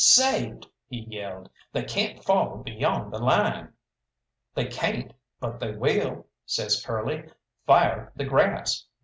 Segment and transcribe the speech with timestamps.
[0.03, 1.51] "Saved!" he yelled.
[1.73, 3.73] "They can't follow beyond the Line."
[4.55, 7.25] "They cayn't, but they will," says Curly;
[7.67, 8.87] "fire the grass!"